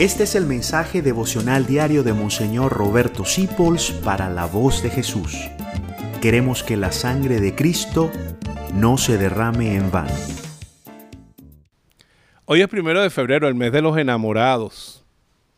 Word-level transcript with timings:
Este 0.00 0.22
es 0.22 0.34
el 0.34 0.46
mensaje 0.46 1.02
devocional 1.02 1.66
diario 1.66 2.02
de 2.02 2.14
Monseñor 2.14 2.72
Roberto 2.72 3.26
Sipols 3.26 3.90
para 3.90 4.30
la 4.30 4.46
voz 4.46 4.82
de 4.82 4.88
Jesús. 4.88 5.36
Queremos 6.22 6.62
que 6.62 6.78
la 6.78 6.90
sangre 6.90 7.38
de 7.38 7.54
Cristo 7.54 8.10
no 8.72 8.96
se 8.96 9.18
derrame 9.18 9.76
en 9.76 9.90
vano. 9.90 10.14
Hoy 12.46 12.62
es 12.62 12.68
primero 12.68 13.02
de 13.02 13.10
febrero, 13.10 13.46
el 13.46 13.54
mes 13.54 13.72
de 13.72 13.82
los 13.82 13.98
enamorados. 13.98 15.04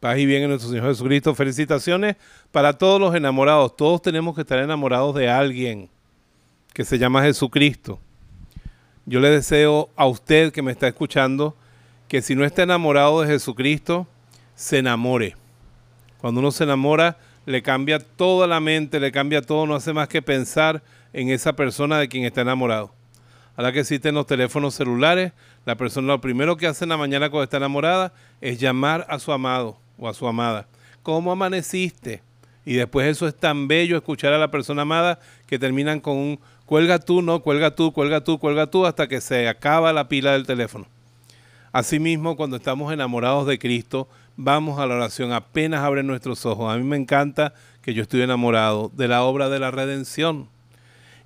Paz 0.00 0.16
y 0.16 0.24
bien 0.24 0.44
en 0.44 0.48
nuestro 0.48 0.70
Señor 0.70 0.86
Jesucristo. 0.86 1.34
Felicitaciones 1.34 2.16
para 2.50 2.78
todos 2.78 2.98
los 2.98 3.14
enamorados. 3.14 3.76
Todos 3.76 4.00
tenemos 4.00 4.34
que 4.34 4.40
estar 4.40 4.58
enamorados 4.58 5.14
de 5.16 5.28
alguien 5.28 5.90
que 6.72 6.86
se 6.86 6.96
llama 6.96 7.24
Jesucristo. 7.24 7.98
Yo 9.04 9.20
le 9.20 9.28
deseo 9.28 9.90
a 9.96 10.06
usted 10.06 10.50
que 10.50 10.62
me 10.62 10.72
está 10.72 10.88
escuchando 10.88 11.54
que 12.08 12.22
si 12.22 12.34
no 12.34 12.46
está 12.46 12.62
enamorado 12.62 13.20
de 13.20 13.26
Jesucristo, 13.26 14.06
se 14.60 14.76
enamore. 14.76 15.36
Cuando 16.18 16.40
uno 16.40 16.50
se 16.50 16.64
enamora, 16.64 17.16
le 17.46 17.62
cambia 17.62 17.98
toda 17.98 18.46
la 18.46 18.60
mente, 18.60 19.00
le 19.00 19.10
cambia 19.10 19.40
todo, 19.40 19.66
no 19.66 19.74
hace 19.74 19.94
más 19.94 20.06
que 20.06 20.20
pensar 20.20 20.82
en 21.14 21.30
esa 21.30 21.54
persona 21.54 21.98
de 21.98 22.08
quien 22.08 22.24
está 22.24 22.42
enamorado. 22.42 22.92
Ahora 23.56 23.72
que 23.72 23.80
existen 23.80 24.14
los 24.14 24.26
teléfonos 24.26 24.74
celulares, 24.74 25.32
la 25.64 25.76
persona 25.76 26.08
lo 26.08 26.20
primero 26.20 26.58
que 26.58 26.66
hace 26.66 26.84
en 26.84 26.90
la 26.90 26.98
mañana 26.98 27.30
cuando 27.30 27.44
está 27.44 27.56
enamorada 27.56 28.12
es 28.42 28.60
llamar 28.60 29.06
a 29.08 29.18
su 29.18 29.32
amado 29.32 29.78
o 29.96 30.06
a 30.10 30.12
su 30.12 30.28
amada. 30.28 30.68
¿Cómo 31.02 31.32
amaneciste? 31.32 32.22
Y 32.66 32.74
después 32.74 33.06
eso 33.06 33.26
es 33.26 33.34
tan 33.34 33.66
bello 33.66 33.96
escuchar 33.96 34.34
a 34.34 34.38
la 34.38 34.50
persona 34.50 34.82
amada 34.82 35.20
que 35.46 35.58
terminan 35.58 36.00
con 36.00 36.18
un 36.18 36.40
cuelga 36.66 36.98
tú, 36.98 37.22
no, 37.22 37.40
cuelga 37.40 37.74
tú, 37.74 37.92
cuelga 37.94 38.22
tú, 38.22 38.38
cuelga 38.38 38.66
tú, 38.66 38.84
hasta 38.84 39.08
que 39.08 39.22
se 39.22 39.48
acaba 39.48 39.94
la 39.94 40.06
pila 40.06 40.32
del 40.32 40.46
teléfono. 40.46 40.86
Asimismo, 41.72 42.36
cuando 42.36 42.56
estamos 42.56 42.92
enamorados 42.92 43.46
de 43.46 43.58
Cristo, 43.58 44.08
vamos 44.42 44.78
a 44.78 44.86
la 44.86 44.96
oración, 44.96 45.32
apenas 45.32 45.80
abren 45.80 46.06
nuestros 46.06 46.44
ojos. 46.46 46.72
A 46.72 46.76
mí 46.76 46.84
me 46.84 46.96
encanta 46.96 47.54
que 47.82 47.94
yo 47.94 48.02
estoy 48.02 48.22
enamorado 48.22 48.90
de 48.94 49.08
la 49.08 49.22
obra 49.22 49.48
de 49.48 49.58
la 49.58 49.70
redención. 49.70 50.48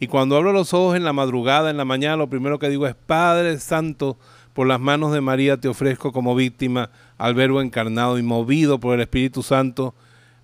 Y 0.00 0.08
cuando 0.08 0.36
abro 0.36 0.52
los 0.52 0.74
ojos 0.74 0.96
en 0.96 1.04
la 1.04 1.12
madrugada, 1.12 1.70
en 1.70 1.76
la 1.76 1.84
mañana, 1.84 2.16
lo 2.16 2.28
primero 2.28 2.58
que 2.58 2.68
digo 2.68 2.86
es, 2.86 2.94
Padre 2.94 3.58
Santo, 3.58 4.18
por 4.52 4.66
las 4.66 4.80
manos 4.80 5.12
de 5.12 5.20
María 5.20 5.58
te 5.58 5.68
ofrezco 5.68 6.12
como 6.12 6.34
víctima 6.34 6.90
al 7.18 7.34
Verbo 7.34 7.60
encarnado 7.60 8.18
y 8.18 8.22
movido 8.22 8.80
por 8.80 8.94
el 8.94 9.00
Espíritu 9.00 9.42
Santo, 9.42 9.94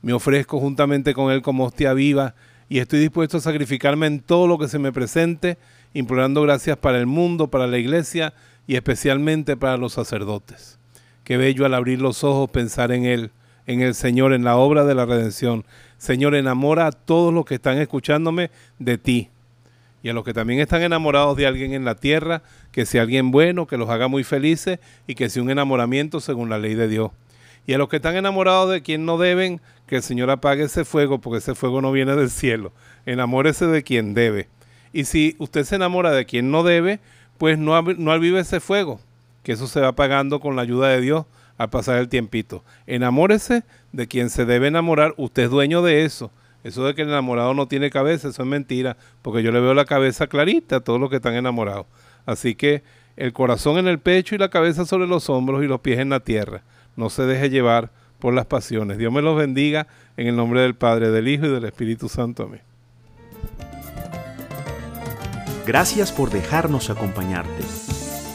me 0.01 0.13
ofrezco 0.13 0.61
juntamente 0.61 1.13
con 1.13 1.33
Él 1.33 1.43
como 1.43 1.65
hostia 1.65 1.93
viva 1.93 2.35
y 2.69 2.79
estoy 2.79 3.01
dispuesto 3.01 3.39
a 3.39 3.41
sacrificarme 3.41 4.07
en 4.07 4.21
todo 4.21 4.47
lo 4.47 4.59
que 4.59 4.69
se 4.69 4.79
me 4.79 4.93
presente, 4.93 5.59
implorando 5.95 6.43
gracias 6.43 6.77
para 6.77 6.99
el 6.99 7.07
mundo, 7.07 7.49
para 7.49 7.67
la 7.67 7.79
iglesia 7.79 8.35
y 8.67 8.77
especialmente 8.77 9.57
para 9.57 9.77
los 9.77 9.95
sacerdotes. 9.95 10.79
Qué 11.29 11.37
bello 11.37 11.67
al 11.67 11.75
abrir 11.75 12.01
los 12.01 12.25
ojos 12.25 12.51
pensar 12.51 12.91
en 12.91 13.05
Él, 13.05 13.33
en 13.67 13.83
el 13.83 13.95
Señor, 13.95 14.33
en 14.33 14.45
la 14.45 14.57
obra 14.57 14.87
de 14.87 14.95
la 14.95 15.05
redención. 15.05 15.67
Señor, 15.99 16.35
enamora 16.35 16.87
a 16.87 16.91
todos 16.91 17.35
los 17.35 17.45
que 17.45 17.57
están 17.57 17.77
escuchándome 17.77 18.51
de 18.79 18.97
ti. 18.97 19.29
Y 20.03 20.09
a 20.09 20.15
los 20.15 20.25
que 20.25 20.33
también 20.33 20.59
están 20.59 20.81
enamorados 20.81 21.37
de 21.37 21.47
alguien 21.47 21.75
en 21.75 21.85
la 21.85 21.97
tierra, 21.97 22.43
que 22.73 22.87
sea 22.87 23.03
alguien 23.03 23.31
bueno, 23.31 23.67
que 23.67 23.77
los 23.77 23.91
haga 23.91 24.09
muy 24.09 24.25
felices 24.25 24.79
y 25.07 25.17
que 25.17 25.29
sea 25.29 25.43
un 25.43 25.51
enamoramiento 25.51 26.21
según 26.21 26.49
la 26.49 26.57
ley 26.57 26.75
de 26.75 26.89
Dios. 26.89 27.11
Y 27.67 27.75
a 27.75 27.79
los 27.79 27.91
que 27.91 27.97
están 27.97 28.17
enamorados 28.17 28.71
de 28.71 28.81
quien 28.81 29.05
no 29.05 29.19
deben, 29.19 29.61
que 29.87 29.97
el 29.97 30.03
Señor 30.03 30.31
apague 30.31 30.63
ese 30.63 30.87
fuego, 30.87 31.19
porque 31.19 31.41
ese 31.41 31.55
fuego 31.55 31.83
no 31.83 31.93
viene 31.93 32.17
del 32.17 32.31
cielo. 32.31 32.73
Enamórese 33.05 33.67
de 33.67 33.83
quien 33.83 34.15
debe. 34.15 34.49
Y 34.95 35.05
si 35.05 35.37
usted 35.39 35.65
se 35.65 35.77
enamora 35.77 36.11
de 36.11 36.25
quien 36.25 36.51
no 36.51 36.63
debe, 36.63 37.01
pues 37.37 37.59
no, 37.59 37.83
no 37.83 38.15
ese 38.15 38.61
fuego, 38.61 38.99
que 39.49 39.55
eso 39.55 39.67
se 39.67 39.81
va 39.81 39.93
pagando 39.93 40.41
con 40.41 40.57
la 40.57 40.61
ayuda 40.61 40.89
de 40.89 41.01
Dios 41.01 41.25
al 41.57 41.71
pasar 41.71 41.97
el 41.97 42.11
tiempito. 42.11 42.63
Enamórese 42.87 43.65
de 43.93 44.07
quien 44.07 44.29
se 44.29 44.45
debe 44.45 44.67
enamorar, 44.67 45.15
usted 45.17 45.45
es 45.45 45.51
dueño 45.51 45.81
de 45.81 46.05
eso. 46.05 46.31
Eso 46.65 46.85
de 46.85 46.95
que 46.95 47.01
el 47.01 47.09
enamorado 47.09 47.55
no 47.55 47.67
tiene 47.67 47.89
cabeza, 47.89 48.29
eso 48.29 48.43
es 48.43 48.47
mentira, 48.47 48.99
porque 49.23 49.43
yo 49.43 49.51
le 49.51 49.61
veo 49.61 49.73
la 49.73 49.87
cabeza 49.87 50.27
clarita 50.27 50.77
a 50.77 50.81
todos 50.81 51.01
los 51.01 51.09
que 51.09 51.17
están 51.17 51.35
enamorados. 51.35 51.87
Así 52.27 52.57
que 52.57 52.83
el 53.17 53.33
corazón 53.33 53.79
en 53.79 53.89
el 53.89 54.01
pecho 54.01 54.35
y 54.35 54.39
la 54.39 54.51
cabeza 54.51 54.85
sobre 54.85 55.07
los 55.07 55.31
hombros 55.31 55.65
y 55.65 55.67
los 55.67 55.81
pies 55.81 55.99
en 55.99 56.11
la 56.11 56.21
tierra. 56.21 56.61
No 56.95 57.09
se 57.09 57.23
deje 57.23 57.49
llevar 57.49 57.91
por 58.19 58.35
las 58.35 58.45
pasiones. 58.45 58.99
Dios 58.99 59.11
me 59.11 59.23
los 59.23 59.35
bendiga 59.35 59.87
en 60.19 60.27
el 60.27 60.37
nombre 60.37 60.61
del 60.61 60.75
Padre, 60.75 61.11
del 61.11 61.27
Hijo 61.27 61.47
y 61.47 61.51
del 61.53 61.65
Espíritu 61.65 62.11
Santo. 62.11 62.43
Amén. 62.43 62.61
Gracias 65.67 66.13
por 66.13 66.29
dejarnos 66.29 66.91
acompañarte. 66.91 67.98